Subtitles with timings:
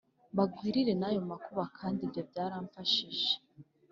[0.37, 3.31] Bagwiririwe n ayo makuba kandi ibyo byaramfashije